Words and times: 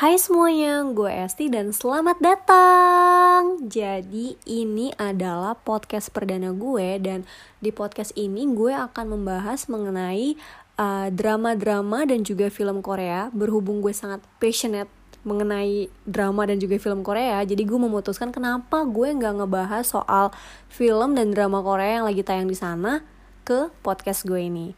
Hai 0.00 0.16
semuanya, 0.16 0.80
gue 0.96 1.12
Esti 1.12 1.52
dan 1.52 1.76
selamat 1.76 2.24
datang. 2.24 3.60
Jadi 3.68 4.32
ini 4.48 4.88
adalah 4.96 5.52
podcast 5.52 6.08
perdana 6.08 6.56
gue 6.56 6.96
dan 7.04 7.28
di 7.60 7.68
podcast 7.68 8.16
ini 8.16 8.48
gue 8.48 8.72
akan 8.72 9.12
membahas 9.12 9.68
mengenai 9.68 10.40
uh, 10.80 11.12
drama-drama 11.12 12.00
uh, 12.00 12.08
dan 12.08 12.24
juga 12.24 12.48
film 12.48 12.80
Korea. 12.80 13.28
Berhubung 13.36 13.84
gue 13.84 13.92
sangat 13.92 14.24
passionate 14.40 14.88
mengenai 15.20 15.92
drama 16.08 16.48
dan 16.48 16.56
juga 16.56 16.80
film 16.80 17.04
Korea, 17.04 17.44
jadi 17.44 17.60
gue 17.60 17.76
memutuskan 17.76 18.32
kenapa 18.32 18.88
gue 18.88 19.04
nggak 19.04 19.44
ngebahas 19.44 19.84
soal 19.84 20.32
film 20.72 21.12
dan 21.12 21.28
drama 21.36 21.60
Korea 21.60 22.00
yang 22.00 22.08
lagi 22.08 22.24
tayang 22.24 22.48
di 22.48 22.56
sana 22.56 23.04
ke 23.44 23.68
podcast 23.84 24.24
gue 24.24 24.48
ini. 24.48 24.72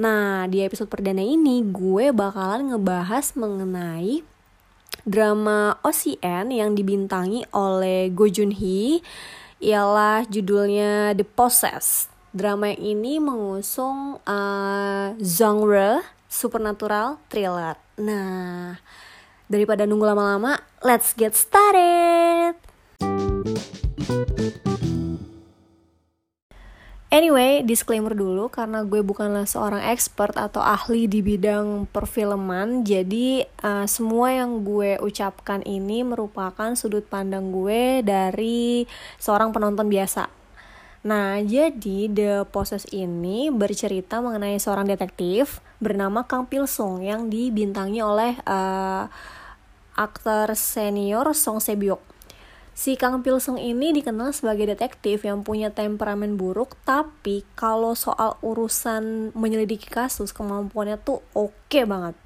Nah, 0.00 0.48
di 0.48 0.64
episode 0.64 0.88
perdana 0.88 1.20
ini 1.20 1.60
gue 1.60 2.08
bakalan 2.16 2.72
ngebahas 2.72 3.36
mengenai 3.36 4.31
drama 5.02 5.78
OCN 5.82 6.52
yang 6.54 6.76
dibintangi 6.76 7.46
oleh 7.54 8.10
Go 8.12 8.28
Joon 8.28 8.54
Hee 8.54 9.02
ialah 9.62 10.26
judulnya 10.26 11.14
The 11.14 11.26
Possessed. 11.26 12.10
Drama 12.32 12.72
ini 12.72 13.20
mengusung 13.20 14.16
uh, 14.24 15.06
genre 15.20 16.00
supernatural 16.26 17.20
thriller. 17.28 17.76
Nah, 18.00 18.80
daripada 19.46 19.84
nunggu 19.84 20.08
lama-lama, 20.08 20.56
let's 20.80 21.12
get 21.12 21.36
started. 21.36 22.01
Anyway, 27.12 27.60
disclaimer 27.60 28.16
dulu 28.16 28.48
karena 28.48 28.88
gue 28.88 29.04
bukanlah 29.04 29.44
seorang 29.44 29.84
expert 29.84 30.32
atau 30.32 30.64
ahli 30.64 31.04
di 31.04 31.20
bidang 31.20 31.84
perfilman, 31.92 32.88
jadi 32.88 33.44
uh, 33.60 33.84
semua 33.84 34.32
yang 34.32 34.64
gue 34.64 34.96
ucapkan 34.96 35.60
ini 35.68 36.08
merupakan 36.08 36.72
sudut 36.72 37.04
pandang 37.04 37.52
gue 37.52 38.00
dari 38.00 38.88
seorang 39.20 39.52
penonton 39.52 39.92
biasa. 39.92 40.32
Nah, 41.04 41.36
jadi 41.44 42.08
The 42.08 42.32
Possess 42.48 42.88
ini 42.96 43.52
bercerita 43.52 44.24
mengenai 44.24 44.56
seorang 44.56 44.88
detektif 44.88 45.60
bernama 45.84 46.24
Kang 46.24 46.48
Pil 46.48 46.64
Sung 46.64 47.04
yang 47.04 47.28
dibintangi 47.28 48.00
oleh 48.00 48.40
uh, 48.48 49.04
aktor 50.00 50.56
senior 50.56 51.36
Song 51.36 51.60
Sebyok. 51.60 52.11
Si 52.72 52.96
Kang 52.96 53.20
Pilsung 53.20 53.60
ini 53.60 53.92
dikenal 53.92 54.32
sebagai 54.32 54.64
detektif 54.64 55.28
yang 55.28 55.44
punya 55.44 55.68
temperamen 55.68 56.40
buruk, 56.40 56.72
tapi 56.88 57.44
kalau 57.52 57.92
soal 57.92 58.40
urusan 58.40 59.36
menyelidiki 59.36 59.92
kasus, 59.92 60.32
kemampuannya 60.32 60.96
tuh 60.96 61.20
oke 61.36 61.52
okay 61.68 61.84
banget. 61.84 62.16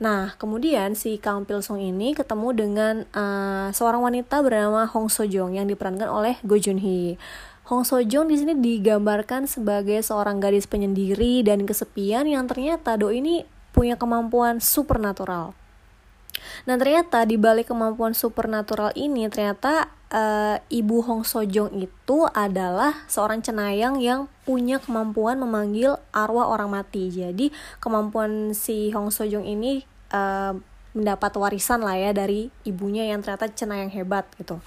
Nah, 0.00 0.32
kemudian 0.38 0.96
si 0.96 1.18
Kang 1.20 1.44
Pilsung 1.44 1.76
ini 1.76 2.16
ketemu 2.16 2.48
dengan 2.56 2.94
uh, 3.12 3.68
seorang 3.74 4.00
wanita 4.00 4.40
bernama 4.40 4.88
Hong 4.88 5.12
Sojong 5.12 5.58
yang 5.58 5.68
diperankan 5.68 6.08
oleh 6.08 6.40
Go 6.46 6.56
Joon 6.56 6.80
Hee. 6.80 7.20
Hong 7.68 7.84
Sojong 7.84 8.30
di 8.30 8.40
sini 8.40 8.56
digambarkan 8.56 9.44
sebagai 9.44 10.00
seorang 10.00 10.40
gadis 10.40 10.64
penyendiri 10.64 11.44
dan 11.44 11.68
kesepian 11.68 12.24
yang 12.24 12.48
ternyata 12.48 12.96
Do 12.96 13.12
ini 13.12 13.44
punya 13.76 14.00
kemampuan 14.00 14.62
supernatural. 14.62 15.59
Nah 16.68 16.74
ternyata 16.76 17.24
di 17.24 17.36
balik 17.40 17.72
kemampuan 17.72 18.12
supernatural 18.12 18.92
ini 18.96 19.26
ternyata 19.30 19.90
uh, 20.10 20.56
ibu 20.68 21.00
Hong 21.06 21.22
Sojong 21.22 21.72
itu 21.78 22.26
adalah 22.30 23.06
seorang 23.06 23.40
cenayang 23.40 24.02
yang 24.02 24.26
punya 24.44 24.82
kemampuan 24.82 25.38
memanggil 25.38 25.96
arwah 26.10 26.50
orang 26.50 26.74
mati. 26.74 27.08
Jadi 27.08 27.54
kemampuan 27.78 28.52
si 28.52 28.90
Hong 28.90 29.14
Sojong 29.14 29.46
ini 29.46 29.86
uh, 30.12 30.54
mendapat 30.90 31.32
warisan 31.38 31.86
lah 31.86 31.94
ya 31.94 32.10
dari 32.10 32.50
ibunya 32.66 33.06
yang 33.06 33.22
ternyata 33.22 33.46
cenayang 33.50 33.94
hebat 33.94 34.26
gitu. 34.36 34.58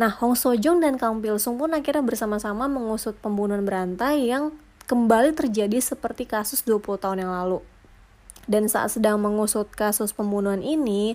Nah, 0.00 0.08
Hong 0.16 0.32
Sojong 0.32 0.80
dan 0.80 0.96
Kang 0.96 1.20
Pilsung 1.20 1.60
pun 1.60 1.76
akhirnya 1.76 2.00
bersama-sama 2.00 2.64
mengusut 2.72 3.20
pembunuhan 3.20 3.60
berantai 3.68 4.32
yang 4.32 4.56
kembali 4.88 5.36
terjadi 5.36 5.76
seperti 5.76 6.24
kasus 6.24 6.64
20 6.64 6.96
tahun 6.96 7.28
yang 7.28 7.32
lalu. 7.32 7.60
Dan 8.50 8.66
saat 8.66 8.90
sedang 8.90 9.22
mengusut 9.22 9.70
kasus 9.70 10.10
pembunuhan 10.10 10.58
ini, 10.58 11.14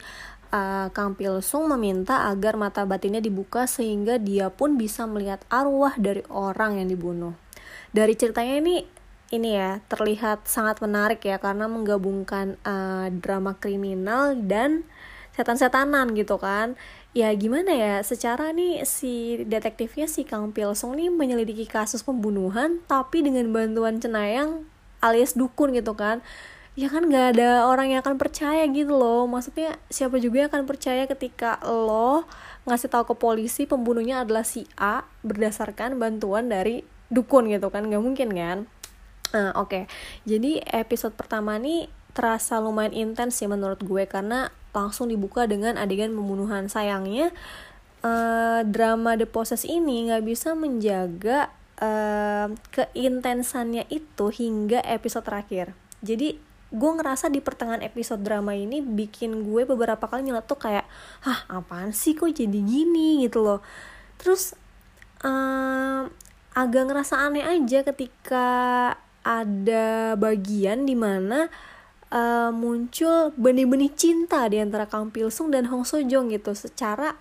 uh, 0.55 0.87
Kang 0.95 1.19
Pilsung 1.19 1.67
meminta 1.67 2.31
agar 2.31 2.55
mata 2.55 2.87
batinnya 2.87 3.19
dibuka 3.19 3.67
sehingga 3.67 4.15
dia 4.15 4.47
pun 4.47 4.79
bisa 4.79 5.03
melihat 5.03 5.43
arwah 5.51 5.91
dari 5.99 6.23
orang 6.31 6.79
yang 6.79 6.87
dibunuh. 6.87 7.35
Dari 7.91 8.15
ceritanya 8.15 8.63
ini 8.63 8.75
ini 9.33 9.57
ya 9.57 9.81
terlihat 9.91 10.47
sangat 10.47 10.79
menarik 10.79 11.19
ya 11.25 11.41
karena 11.41 11.65
menggabungkan 11.67 12.55
uh, 12.63 13.11
drama 13.11 13.57
kriminal 13.59 14.37
dan 14.37 14.87
setan-setanan 15.35 16.15
gitu 16.15 16.39
kan. 16.39 16.79
Ya 17.15 17.31
gimana 17.31 17.71
ya, 17.71 17.95
secara 18.03 18.51
nih 18.51 18.83
si 18.83 19.43
detektifnya 19.47 20.07
si 20.07 20.23
Kang 20.27 20.51
Pilsung 20.55 20.95
nih 20.95 21.11
menyelidiki 21.11 21.67
kasus 21.67 22.03
pembunuhan 22.03 22.83
tapi 22.87 23.23
dengan 23.23 23.51
bantuan 23.51 23.99
cenayang 23.99 24.67
alias 25.03 25.35
dukun 25.35 25.75
gitu 25.75 25.93
kan 25.93 26.25
ya 26.75 26.91
kan 26.91 27.07
gak 27.07 27.39
ada 27.39 27.71
orang 27.71 27.95
yang 27.95 28.03
akan 28.03 28.19
percaya 28.19 28.67
gitu 28.67 28.91
loh. 28.91 29.23
Maksudnya 29.31 29.79
siapa 29.87 30.19
juga 30.19 30.45
yang 30.45 30.49
akan 30.51 30.67
percaya 30.67 31.07
ketika 31.07 31.57
lo 31.63 32.27
ngasih 32.67 32.91
tahu 32.91 33.11
ke 33.11 33.15
polisi 33.15 33.63
pembunuhnya 33.63 34.27
adalah 34.27 34.43
si 34.43 34.67
A 34.75 35.07
berdasarkan 35.23 35.95
bantuan 35.95 36.51
dari 36.51 36.83
dukun 37.07 37.47
gitu 37.47 37.71
kan. 37.71 37.87
Gak 37.87 38.03
mungkin 38.03 38.35
kan? 38.35 38.57
Nah 39.31 39.55
oke. 39.55 39.71
Okay. 39.71 39.83
jadi 40.27 40.63
episode 40.75 41.15
pertama 41.15 41.55
nih 41.55 41.87
terasa 42.15 42.59
lumayan 42.63 42.95
intens 42.95 43.35
sih 43.35 43.47
menurut 43.47 43.83
gue 43.83 44.07
karena 44.07 44.47
langsung 44.71 45.07
dibuka 45.07 45.47
dengan 45.47 45.79
adegan 45.79 46.11
pembunuhan. 46.11 46.67
Sayangnya 46.67 47.31
uh, 48.03 48.67
drama 48.67 49.15
The 49.15 49.27
Possess 49.27 49.63
ini 49.63 50.11
nggak 50.11 50.23
bisa 50.27 50.55
menjaga 50.55 51.51
uh, 51.79 52.51
keintensannya 52.71 53.87
itu 53.87 54.27
hingga 54.31 54.83
episode 54.83 55.27
terakhir. 55.27 55.71
Jadi 56.03 56.54
gue 56.73 56.91
ngerasa 56.97 57.29
di 57.29 57.39
pertengahan 57.39 57.85
episode 57.85 58.25
drama 58.25 58.57
ini 58.57 58.81
bikin 58.81 59.45
gue 59.45 59.63
beberapa 59.69 60.01
kali 60.09 60.25
nyeletuk 60.25 60.65
kayak 60.65 60.89
hah 61.21 61.45
apaan 61.51 61.93
sih 61.93 62.17
kok 62.17 62.33
jadi 62.33 62.59
gini? 62.61 63.25
gitu 63.25 63.45
loh. 63.45 63.59
Terus 64.17 64.57
um, 65.21 66.09
agak 66.55 66.83
ngerasa 66.89 67.21
aneh 67.21 67.45
aja 67.45 67.85
ketika 67.85 68.47
ada 69.25 70.13
bagian 70.17 70.85
di 70.85 70.93
mana 70.93 71.49
uh, 72.13 72.49
muncul 72.53 73.33
benih-benih 73.35 73.91
cinta 73.93 74.45
di 74.49 74.61
antara 74.61 74.85
Kang 74.85 75.09
Pilsung 75.09 75.49
dan 75.53 75.69
Hong 75.69 75.85
Sojong 75.85 76.29
gitu. 76.33 76.53
Secara 76.53 77.13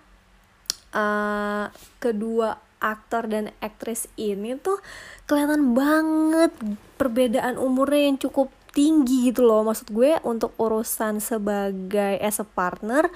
uh, 0.93 1.67
kedua 1.97 2.61
aktor 2.79 3.25
dan 3.25 3.49
aktris 3.63 4.05
ini 4.19 4.59
tuh 4.61 4.77
kelihatan 5.25 5.73
banget 5.73 6.53
perbedaan 7.01 7.57
umurnya 7.57 8.13
yang 8.13 8.17
cukup 8.21 8.53
tinggi 8.75 9.31
gitu 9.31 9.47
loh. 9.47 9.63
Maksud 9.63 9.95
gue 9.95 10.19
untuk 10.27 10.51
urusan 10.59 11.23
sebagai 11.23 12.19
as 12.19 12.43
a 12.43 12.45
partner 12.45 13.07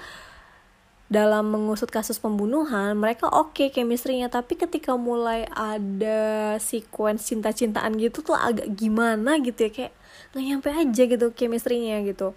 dalam 1.10 1.50
mengusut 1.50 1.90
kasus 1.90 2.22
pembunuhan 2.22 2.94
mereka 2.94 3.28
oke 3.28 3.52
okay 3.52 3.68
chemistry-nya. 3.68 4.32
Tapi 4.32 4.56
ketika 4.56 4.96
mulai 4.96 5.44
ada 5.52 6.56
sequence 6.56 7.28
cinta-cintaan 7.28 8.00
gitu 8.00 8.24
tuh 8.24 8.34
agak 8.34 8.72
gimana 8.72 9.36
gitu 9.44 9.68
ya. 9.68 9.70
Kayak 9.70 9.92
nggak 10.32 10.44
nyampe 10.48 10.68
aja 10.72 11.02
gitu 11.04 11.26
chemistry-nya 11.36 12.00
gitu. 12.08 12.32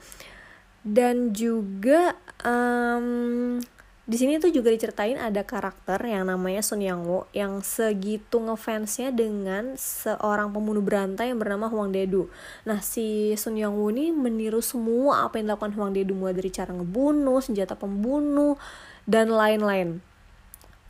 Dan 0.84 1.32
juga 1.32 2.20
um, 2.44 3.64
di 4.04 4.20
sini 4.20 4.36
tuh 4.36 4.52
juga 4.52 4.68
diceritain 4.68 5.16
ada 5.16 5.48
karakter 5.48 5.96
yang 6.04 6.28
namanya 6.28 6.60
Sun 6.60 6.84
Yang 6.84 7.02
Wo 7.08 7.20
yang 7.32 7.64
segitu 7.64 8.36
ngefansnya 8.36 9.16
dengan 9.16 9.80
seorang 9.80 10.52
pembunuh 10.52 10.84
berantai 10.84 11.32
yang 11.32 11.40
bernama 11.40 11.72
Huang 11.72 11.96
Dedu. 11.96 12.28
Nah 12.68 12.84
si 12.84 13.32
Sun 13.40 13.56
Yang 13.56 13.74
Wo 13.80 13.88
ini 13.96 14.12
meniru 14.12 14.60
semua 14.60 15.24
apa 15.24 15.40
yang 15.40 15.48
dilakukan 15.48 15.72
Huang 15.80 15.96
Dedu 15.96 16.20
mulai 16.20 16.36
dari 16.36 16.52
cara 16.52 16.76
ngebunuh, 16.76 17.40
senjata 17.40 17.80
pembunuh 17.80 18.60
dan 19.08 19.32
lain-lain. 19.32 20.04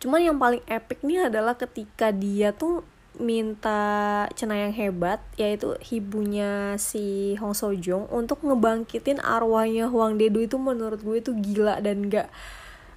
Cuman 0.01 0.19
yang 0.25 0.41
paling 0.41 0.65
epic 0.65 1.05
nih 1.05 1.29
adalah 1.29 1.53
ketika 1.53 2.09
dia 2.09 2.49
tuh 2.49 2.81
minta 3.21 4.25
cenayang 4.33 4.73
hebat 4.73 5.21
yaitu 5.37 5.77
ibunya 5.93 6.73
si 6.81 7.37
Hong 7.37 7.53
Sojong 7.53 8.09
untuk 8.09 8.41
ngebangkitin 8.41 9.21
arwahnya 9.21 9.85
Huang 9.85 10.17
Dedu 10.17 10.41
itu 10.41 10.57
menurut 10.57 10.97
gue 11.05 11.21
itu 11.21 11.29
gila 11.37 11.77
dan 11.77 12.09
gak 12.09 12.33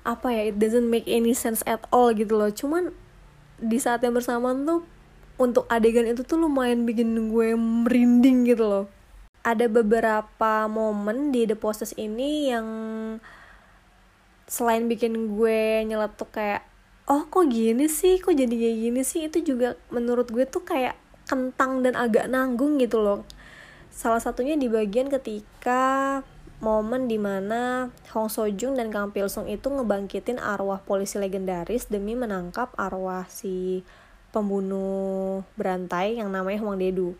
apa 0.06 0.30
ya 0.30 0.54
it 0.54 0.56
doesn't 0.62 0.86
make 0.86 1.04
any 1.10 1.34
sense 1.34 1.66
at 1.66 1.82
all 1.90 2.14
gitu 2.14 2.38
loh. 2.38 2.48
Cuman 2.54 2.94
di 3.58 3.82
saat 3.82 4.06
yang 4.06 4.14
bersamaan 4.14 4.62
tuh 4.62 4.86
untuk 5.36 5.66
adegan 5.66 6.06
itu 6.06 6.22
tuh 6.22 6.38
lumayan 6.38 6.86
bikin 6.86 7.28
gue 7.28 7.58
merinding 7.58 8.46
gitu 8.46 8.64
loh. 8.64 8.84
Ada 9.42 9.66
beberapa 9.66 10.70
momen 10.70 11.34
di 11.34 11.44
The 11.44 11.58
Possess 11.58 11.92
ini 11.98 12.54
yang 12.54 12.66
selain 14.46 14.86
bikin 14.86 15.34
gue 15.34 15.82
nyeletuk 15.82 16.30
kayak 16.30 16.62
oh 17.10 17.26
kok 17.26 17.50
gini 17.50 17.90
sih? 17.90 18.22
Kok 18.22 18.34
jadi 18.34 18.54
kayak 18.54 18.78
gini 18.78 19.02
sih? 19.02 19.26
Itu 19.26 19.42
juga 19.42 19.74
menurut 19.90 20.30
gue 20.30 20.46
tuh 20.46 20.62
kayak 20.62 20.94
kentang 21.26 21.82
dan 21.82 21.98
agak 21.98 22.30
nanggung 22.30 22.78
gitu 22.78 23.02
loh. 23.02 23.26
Salah 23.90 24.22
satunya 24.22 24.54
di 24.54 24.70
bagian 24.70 25.10
ketika 25.10 26.22
momen 26.58 27.04
di 27.04 27.20
mana 27.20 27.92
Hong 28.16 28.32
So 28.32 28.48
Jung 28.48 28.80
dan 28.80 28.88
Kang 28.88 29.12
Pil 29.12 29.28
Sung 29.28 29.44
itu 29.46 29.68
ngebangkitin 29.68 30.40
arwah 30.40 30.80
polisi 30.80 31.20
legendaris 31.20 31.88
demi 31.92 32.16
menangkap 32.16 32.72
arwah 32.80 33.28
si 33.28 33.84
pembunuh 34.32 35.44
berantai 35.56 36.20
yang 36.20 36.32
namanya 36.32 36.60
Huang 36.64 36.80
Dedu. 36.80 37.16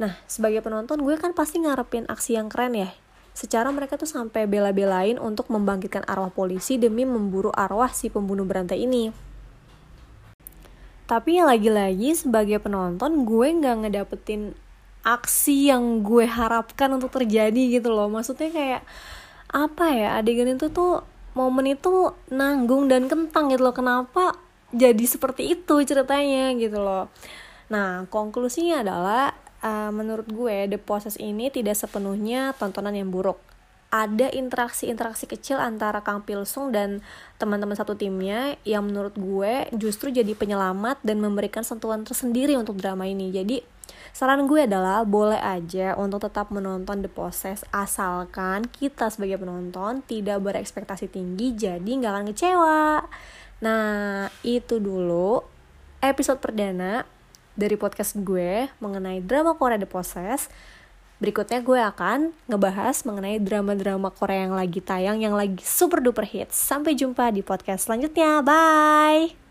Nah, 0.00 0.16
sebagai 0.24 0.64
penonton 0.64 1.00
gue 1.04 1.14
kan 1.20 1.36
pasti 1.36 1.60
ngarepin 1.60 2.08
aksi 2.08 2.36
yang 2.36 2.48
keren 2.48 2.76
ya. 2.76 2.90
Secara 3.32 3.72
mereka 3.72 3.96
tuh 3.96 4.08
sampai 4.08 4.44
bela-belain 4.44 5.16
untuk 5.16 5.48
membangkitkan 5.48 6.04
arwah 6.04 6.28
polisi 6.28 6.76
demi 6.76 7.08
memburu 7.08 7.48
arwah 7.56 7.88
si 7.92 8.12
pembunuh 8.12 8.44
berantai 8.44 8.84
ini. 8.84 9.08
Tapi 11.08 11.40
lagi-lagi 11.44 12.16
sebagai 12.16 12.60
penonton 12.60 13.28
gue 13.28 13.48
nggak 13.52 13.76
ngedapetin 13.84 14.56
aksi 15.02 15.70
yang 15.70 16.06
gue 16.06 16.26
harapkan 16.26 16.90
untuk 16.94 17.14
terjadi 17.14 17.78
gitu 17.78 17.90
loh. 17.90 18.06
Maksudnya 18.10 18.50
kayak 18.50 18.82
apa 19.52 19.86
ya 19.92 20.08
adegan 20.16 20.56
itu 20.56 20.72
tuh 20.72 21.04
momen 21.36 21.76
itu 21.76 22.14
nanggung 22.32 22.88
dan 22.88 23.10
kentang 23.10 23.50
gitu 23.50 23.62
loh. 23.66 23.74
Kenapa 23.76 24.38
jadi 24.72 25.04
seperti 25.04 25.52
itu 25.52 25.84
ceritanya 25.84 26.56
gitu 26.56 26.80
loh. 26.80 27.12
Nah, 27.68 28.08
konklusinya 28.08 28.80
adalah 28.84 29.36
uh, 29.60 29.90
menurut 29.92 30.28
gue 30.28 30.68
The 30.68 30.80
Process 30.80 31.16
ini 31.20 31.48
tidak 31.52 31.76
sepenuhnya 31.76 32.56
tontonan 32.56 32.96
yang 32.96 33.12
buruk. 33.12 33.40
Ada 33.92 34.32
interaksi-interaksi 34.32 35.28
kecil 35.28 35.60
antara 35.60 36.00
Kang 36.00 36.24
Pilsung 36.24 36.72
dan 36.72 37.04
teman-teman 37.36 37.76
satu 37.76 37.92
timnya 37.92 38.56
yang 38.64 38.88
menurut 38.88 39.12
gue 39.12 39.68
justru 39.76 40.08
jadi 40.08 40.32
penyelamat 40.32 41.04
dan 41.04 41.20
memberikan 41.20 41.60
sentuhan 41.60 42.00
tersendiri 42.00 42.56
untuk 42.56 42.80
drama 42.80 43.04
ini. 43.04 43.28
Jadi 43.28 43.60
saran 44.10 44.50
gue 44.50 44.66
adalah 44.66 45.06
boleh 45.06 45.38
aja 45.38 45.94
untuk 45.94 46.26
tetap 46.26 46.50
menonton 46.50 47.06
The 47.06 47.10
Process 47.10 47.62
asalkan 47.70 48.66
kita 48.66 49.06
sebagai 49.14 49.38
penonton 49.38 50.02
tidak 50.02 50.42
berekspektasi 50.42 51.06
tinggi 51.06 51.54
jadi 51.54 51.86
nggak 51.86 52.12
akan 52.12 52.26
kecewa. 52.34 52.82
Nah 53.62 54.26
itu 54.42 54.82
dulu 54.82 55.46
episode 56.02 56.42
perdana 56.42 57.06
dari 57.54 57.78
podcast 57.78 58.18
gue 58.18 58.68
mengenai 58.82 59.22
drama 59.22 59.54
Korea 59.54 59.78
The 59.78 59.88
Process. 59.88 60.50
Berikutnya 61.22 61.62
gue 61.62 61.78
akan 61.78 62.34
ngebahas 62.50 63.06
mengenai 63.06 63.38
drama-drama 63.38 64.10
Korea 64.10 64.50
yang 64.50 64.58
lagi 64.58 64.82
tayang, 64.82 65.22
yang 65.22 65.38
lagi 65.38 65.62
super 65.62 66.02
duper 66.02 66.26
hits. 66.26 66.58
Sampai 66.58 66.98
jumpa 66.98 67.30
di 67.30 67.46
podcast 67.46 67.86
selanjutnya. 67.86 68.42
Bye! 68.42 69.41